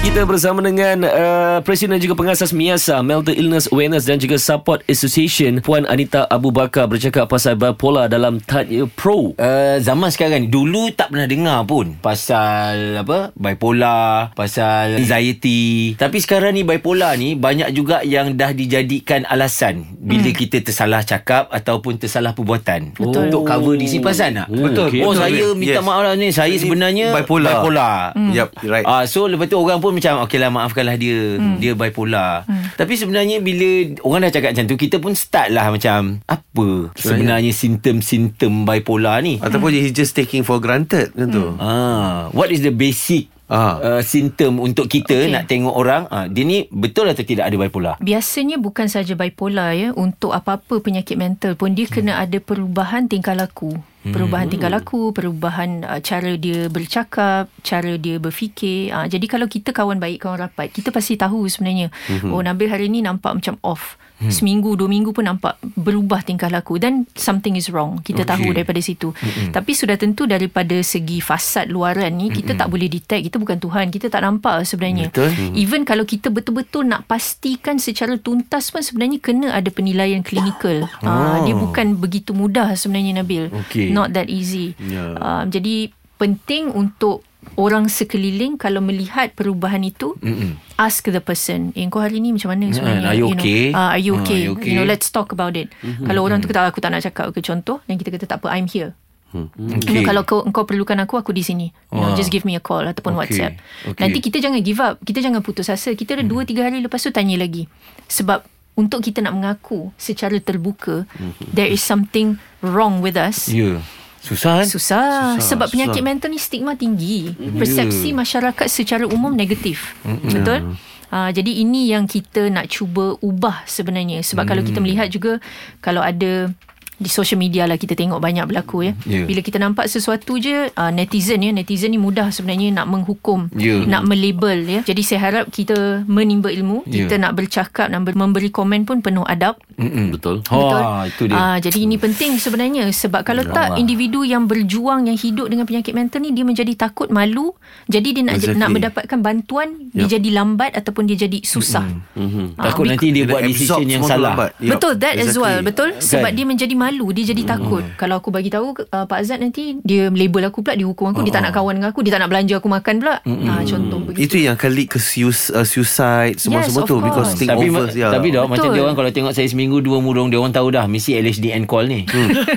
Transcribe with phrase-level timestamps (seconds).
[0.00, 4.88] Kita bersama dengan uh, Presiden dan juga pengasas MIASA Mental Illness Awareness dan juga Support
[4.88, 9.36] Association Puan Anita Abu Bakar bercakap pasal bipolar dalam Tanya Pro.
[9.36, 16.16] Uh, zaman sekarang ni Dulu tak pernah dengar pun Pasal apa Bipolar Pasal anxiety Tapi
[16.16, 20.38] sekarang ni bipolar ni Banyak juga yang dah dijadikan alasan Bila hmm.
[20.40, 23.28] kita tersalah cakap Ataupun tersalah perbuatan Betul.
[23.28, 24.48] Untuk cover di sini Pasal tak?
[24.48, 24.88] Hmm, Betul.
[25.04, 25.28] Oh Betul.
[25.28, 25.84] saya minta Yes.
[25.84, 27.52] maaf lah ni Saya sebenarnya bipolar.
[27.60, 28.32] Bipolar Hmm.
[28.32, 28.82] Yup, right.
[28.88, 31.38] Ah, so lepas tu orang pun macam okey lah maafkanlah dia.
[31.38, 31.58] Hmm.
[31.58, 32.46] Dia bipolar.
[32.46, 32.72] Hmm.
[32.74, 37.52] Tapi sebenarnya bila orang dah cakap macam tu kita pun start lah macam apa sebenarnya
[37.52, 39.38] simptom-simptom bipolar ni.
[39.38, 41.54] Ataupun he's just taking for granted kan tu.
[41.58, 43.82] Ah, what is the basic Ah.
[43.82, 45.34] uh, simptom untuk kita okay.
[45.34, 47.94] nak tengok orang ah, dia ni betul atau tidak ada bipolar?
[47.98, 53.34] Biasanya bukan saja bipolar ya untuk apa-apa penyakit mental pun dia kena ada perubahan tingkah
[53.34, 53.74] laku.
[54.00, 58.88] Perubahan tingkah laku, perubahan uh, cara dia bercakap, cara dia berfikir.
[58.96, 61.92] Uh, jadi kalau kita kawan baik, kawan rapat, kita pasti tahu sebenarnya.
[62.32, 64.00] Oh Nabil hari ni nampak macam off.
[64.28, 68.04] Seminggu, dua minggu pun nampak berubah tingkah laku dan something is wrong.
[68.04, 68.36] Kita okay.
[68.36, 69.16] tahu daripada situ.
[69.48, 73.32] Tapi sudah tentu daripada segi fasad luaran ni kita tak boleh detect.
[73.32, 73.88] Kita bukan Tuhan.
[73.88, 75.08] Kita tak nampak sebenarnya.
[75.08, 75.32] Betul.
[75.56, 80.84] Even kalau kita betul-betul nak pastikan secara tuntas pun sebenarnya kena ada penilaian klinikal.
[81.00, 81.08] Oh.
[81.08, 83.48] Uh, dia bukan begitu mudah sebenarnya Nabil.
[83.48, 83.88] Okey.
[83.88, 84.76] Not that easy.
[84.76, 85.16] Ya.
[85.16, 85.88] Uh, jadi
[86.20, 87.24] penting untuk
[87.56, 90.60] orang sekeliling kalau melihat perubahan itu Mm-mm.
[90.76, 93.62] ask the person eh kau hari ni macam mana sebenarnya are you know, okay?
[93.72, 94.36] uh, are you Ah, okay?
[94.36, 94.68] are you okay?
[94.70, 96.04] you know let's talk about it mm-hmm.
[96.04, 98.52] kalau orang tu kata aku tak nak cakap ke contoh dan kita kata tak apa
[98.56, 98.92] I'm here
[99.30, 99.94] Okay.
[99.94, 101.70] You know, kalau kau engkau perlukan aku aku di sini.
[101.94, 102.18] You know, Wah.
[102.18, 103.22] just give me a call ataupun Okay.
[103.22, 103.52] WhatsApp.
[103.86, 104.00] Okay.
[104.02, 104.98] Nanti kita jangan give up.
[105.06, 105.94] Kita jangan putus asa.
[105.94, 107.70] Kita ada 2 3 hari lepas tu tanya lagi.
[108.10, 108.42] Sebab
[108.74, 111.06] untuk kita nak mengaku secara terbuka
[111.46, 113.46] there is something wrong with us.
[113.46, 113.78] Ya.
[114.20, 114.66] Susah kan?
[114.68, 116.08] Susah, Susah, sebab penyakit susah.
[116.12, 117.32] mental ni stigma tinggi.
[117.56, 119.96] Persepsi masyarakat secara umum negatif.
[120.04, 120.76] Betul?
[121.10, 124.22] Uh, jadi ini yang kita nak cuba ubah sebenarnya.
[124.22, 125.42] Sebab kalau kita melihat juga
[125.82, 126.54] kalau ada
[127.00, 128.92] di social media lah kita tengok banyak berlaku ya.
[129.02, 129.24] Ya.
[129.24, 133.80] Bila kita nampak sesuatu je uh, netizen ya, netizen ni mudah sebenarnya nak menghukum, Ya.
[133.82, 134.80] nak melabel ya.
[134.84, 137.08] Jadi saya harap kita menimba ilmu, Ya.
[137.08, 139.56] kita nak bercakap ber- memberi komen pun penuh adab.
[139.74, 140.12] Mm-mm.
[140.12, 140.44] Betul.
[140.44, 141.34] Ha, itu dia.
[141.34, 145.94] Ah, jadi ini penting sebenarnya sebab kalau tak individu yang berjuang yang hidup dengan penyakit
[145.94, 147.56] mental ni dia menjadi takut malu
[147.86, 148.58] jadi dia nak Exactly.
[148.58, 151.86] nak mendapatkan bantuan dia jadi lambat ataupun dia jadi susah.
[152.12, 152.46] Mm-hmm.
[152.54, 154.52] Ah, Takut bec- nanti dia buat decision yang salah.
[154.58, 155.40] Yup, Betul that as exactly.
[155.40, 156.36] well betul sebab Kan?
[156.36, 160.08] dia menjadi malu dia jadi takut kalau aku bagi tahu uh, Pak Azad nanti dia
[160.08, 162.28] label aku pula dia hukum aku dia tak nak kawan dengan aku dia tak nak
[162.28, 166.36] belanja aku makan pula ah, contoh begitu Itu yang akan lead ke sus- uh, suicide
[166.36, 167.38] semua-semua Yes, tu of because course.
[167.38, 168.10] think Tapi over ma- yeah.
[168.10, 170.84] tapi dah macam dia orang kalau tengok saya seminggu dua murung dia orang tahu dah
[170.84, 172.02] mesti LHDN call ni.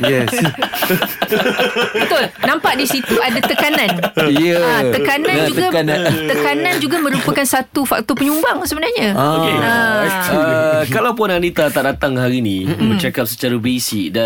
[0.02, 0.32] yes.
[1.96, 3.92] betul nampak di situ ada tekanan
[4.34, 4.58] Ya.
[4.58, 6.00] Ah, tekanan Ya, juga tekanan.
[6.26, 9.12] tekanan juga merupakan satu faktor penyumbang sebenarnya.
[9.12, 9.56] Okay.
[9.58, 10.04] Ah.
[10.30, 14.23] Uh, kalau Puan Anita tak datang hari ni bercakap secara basic dan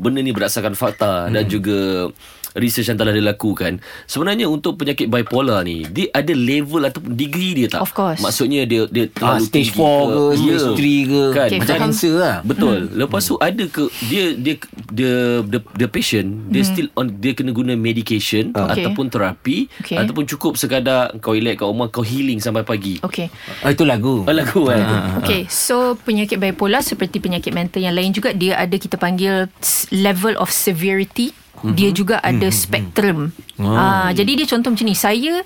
[0.00, 2.08] benda ni berdasarkan fakta dan juga
[2.54, 7.66] research yang telah dilakukan sebenarnya untuk penyakit bipolar ni dia ada level ataupun degree dia
[7.68, 8.22] tak Of course.
[8.22, 10.38] maksudnya dia dia Ah, terlalu stage tinggi 4 ke, Ya.
[10.38, 11.22] stage 3 ke.
[11.26, 11.42] Kan?
[11.44, 12.36] Okay, Macam cancer lah.
[12.40, 12.78] Betul.
[12.80, 12.94] Hmm.
[12.96, 14.54] Lepas tu ada ke dia dia
[14.92, 18.84] the the the patient dia still on dia kena guna medication Okay.
[18.84, 19.96] ataupun terapi Okay.
[19.96, 23.00] ataupun cukup sekadar kau relax kat rumah kau healing sampai pagi.
[23.00, 23.28] Okay.
[23.60, 24.24] Ah, itu lagu.
[24.26, 25.20] Oh, lagu kan.
[25.22, 29.46] Okay, so penyakit bipolar seperti penyakit mental yang lain juga dia ada kita panggil
[29.90, 31.32] level of severity.
[31.64, 33.32] Dia juga ada spektrum.
[33.56, 34.92] Ah, jadi dia contoh macam ni.
[34.92, 35.40] Saya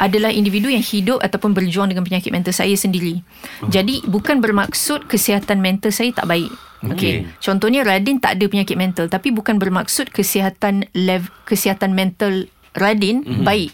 [0.00, 3.20] adalah individu yang hidup ataupun berjuang dengan penyakit mental saya sendiri.
[3.68, 6.48] Jadi bukan bermaksud kesihatan mental saya tak baik.
[6.82, 7.28] Okay.
[7.38, 13.70] Contohnya Radin tak ada penyakit mental tapi bukan bermaksud kesihatan lev- kesihatan mental Radin baik.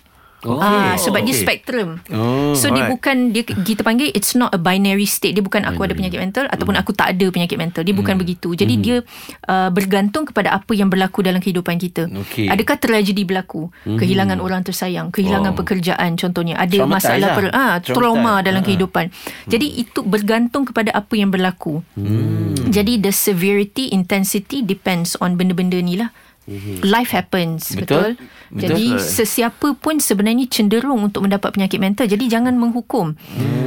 [0.47, 1.43] Oh, ah, sebab dia okay.
[1.43, 1.99] spektrum.
[2.15, 2.95] Oh, so dia alright.
[2.95, 5.35] bukan dia kita panggil it's not a binary state.
[5.35, 7.83] Dia bukan aku ada penyakit mental ataupun aku tak ada penyakit mental.
[7.83, 8.55] Dia bukan begitu.
[8.55, 8.97] Jadi dia
[9.51, 12.07] uh, bergantung kepada apa yang berlaku dalam kehidupan kita.
[12.07, 12.47] Okey.
[12.47, 13.67] Adakah tragedi berlaku?
[13.83, 16.55] Kehilangan orang tersayang, kehilangan pekerjaan contohnya.
[16.55, 17.35] Ada masalah lah.
[17.35, 17.97] per, ah, Traumatized.
[17.99, 18.67] trauma dalam Ah.
[18.67, 19.05] kehidupan.
[19.51, 21.83] Jadi itu bergantung kepada apa yang berlaku.
[22.69, 26.15] Jadi the severity, intensity depends on benda-benda ni lah.
[26.81, 28.17] Life happens Betul.
[28.17, 28.25] betul,
[28.57, 32.09] jadi sesiapa pun sebenarnya cenderung untuk mendapat penyakit mental.
[32.09, 33.13] Jadi jangan menghukum.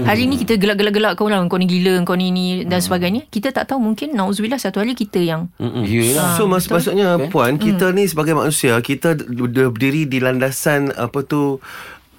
[0.02, 3.30] Hari ni kita gelak-gelak-gelak kau orang kau ni gila kau ni ni dan sebagainya.
[3.30, 6.34] Kita tak tahu mungkin nauzubillah satu hari kita yang Yelah.
[6.36, 11.62] So mas, maksudnya puan kita ni sebagai manusia kita berdiri di landasan apa tu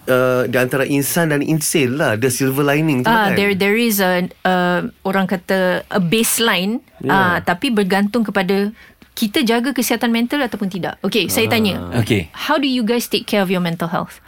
[0.06, 3.38] uh, di antara insan dan insane lah the silver lining tu Ah, kan.
[3.38, 6.78] there there is a uh, orang kata a baseline.
[7.02, 7.10] Yeah.
[7.10, 8.70] uh, tapi bergantung kepada
[9.12, 10.96] kita jaga kesihatan mental ataupun tidak.
[11.00, 11.78] Okay, saya tanya.
[11.96, 12.32] Okey.
[12.32, 14.18] How do you guys take care of your mental health?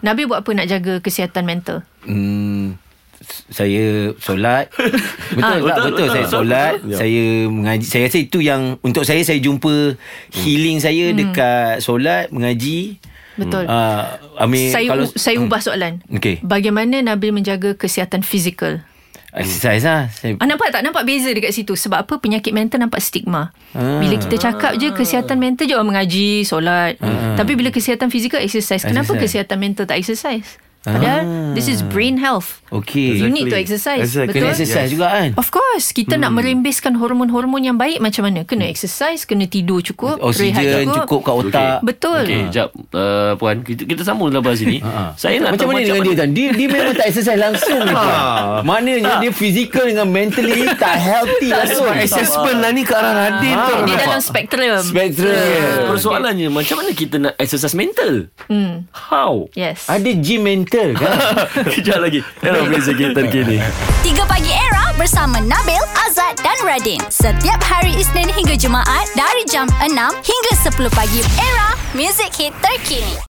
[0.00, 1.80] Nabil buat apa nak jaga kesihatan mental?
[2.04, 2.76] Hmm,
[3.48, 4.68] saya solat
[5.36, 6.08] betul tak Betul, betul, betul.
[6.10, 6.96] saya solat Ya.
[7.00, 9.96] saya mengaji saya rasa itu yang untuk saya saya jumpa
[10.30, 13.00] healing saya dekat solat mengaji
[13.34, 13.64] Betul.
[13.64, 16.04] uh, Amir saya kalau saya ubah soalan.
[16.06, 16.38] Okey.
[16.44, 18.84] Bagaimana Nabil menjaga kesihatan fizikal?
[19.34, 20.80] Exercise lah saya Ah, nampak tak?
[20.80, 21.74] Nampak beza dekat situ.
[21.74, 22.14] Sebab apa?
[22.16, 23.50] Penyakit mental nampak stigma.
[23.74, 23.98] Ah.
[23.98, 26.96] Bila kita cakap je kesihatan mental je orang mengaji, solat.
[27.34, 28.82] Tapi bila kesihatan fizikal, exercise.
[28.82, 29.44] Kenapa Exercise.
[29.44, 30.56] kesihatan mental tak exercise?
[30.84, 31.22] Padahal
[31.52, 32.60] this is brain health.
[32.70, 34.04] okey You need to exercise.
[34.04, 34.36] Exactly.
[34.36, 34.54] kena Betul?
[34.54, 39.22] exercise juga kan Of course Kita nak merembeskan Hormon-hormon yang baik Macam mana Kena exercise
[39.22, 42.68] Kena tidur cukup oksigen rehat cukup kat otak Betul Okey, jap.
[42.90, 44.82] Uh, Puan, kita, kita sambung dalam bahas ini.
[45.20, 46.30] Saya nak macam tahu mana dengan dia Tan?
[46.30, 48.66] Dia, dia memang tak exercise langsung Tan.
[48.68, 53.64] Maknanya dia physical dengan mentally tak healthy langsung Assessment lah ni ke arah Radin Ah.
[53.64, 53.74] tu.
[53.84, 58.26] Dia dalam spektrum Spektrum Persoalannya macam mana kita nak exercise mental?
[58.50, 58.90] hmm.
[58.90, 59.46] How?
[59.54, 60.90] Yes Ada gym mental kan
[61.74, 62.20] Kejap lagi.
[62.42, 63.62] Era Blazer kita terkini.
[64.02, 65.80] 3 Pagi Era bersama Nabil,
[66.10, 66.98] Azad dan Radin.
[67.10, 71.22] Setiap hari Isnin hingga Jumaat dari jam 6 hingga 10 pagi.
[71.38, 73.14] Era, music hit terkini.